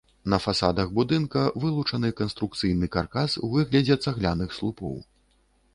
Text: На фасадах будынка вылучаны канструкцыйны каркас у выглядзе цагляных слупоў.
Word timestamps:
На 0.33 0.37
фасадах 0.43 0.87
будынка 0.99 1.43
вылучаны 1.65 2.11
канструкцыйны 2.23 2.91
каркас 2.97 3.37
у 3.49 3.53
выглядзе 3.53 4.01
цагляных 4.07 4.49
слупоў. 4.61 5.01